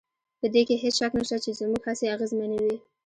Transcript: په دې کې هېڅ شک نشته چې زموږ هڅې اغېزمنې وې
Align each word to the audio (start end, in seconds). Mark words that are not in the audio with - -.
په 0.39 0.47
دې 0.53 0.61
کې 0.67 0.75
هېڅ 0.83 0.95
شک 0.99 1.11
نشته 1.19 1.37
چې 1.43 1.51
زموږ 1.59 1.81
هڅې 1.87 2.05
اغېزمنې 2.15 2.59
وې 2.63 2.75